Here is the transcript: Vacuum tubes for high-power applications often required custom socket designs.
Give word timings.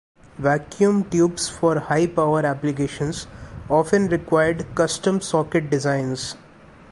Vacuum 0.39 1.03
tubes 1.11 1.47
for 1.47 1.77
high-power 1.77 2.43
applications 2.43 3.27
often 3.69 4.07
required 4.07 4.65
custom 4.73 5.21
socket 5.21 5.69
designs. 5.69 6.35